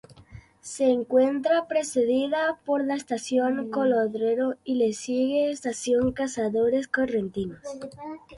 Se 0.61 0.85
encuentra 0.85 1.67
precedida 1.67 2.57
por 2.65 2.83
la 2.83 2.95
Estación 2.95 3.69
Colodrero 3.69 4.55
y 4.63 4.73
le 4.73 4.93
sigue 4.93 5.51
Estación 5.51 6.11
Cazadores 6.11 6.87
Correntinos. 6.87 7.61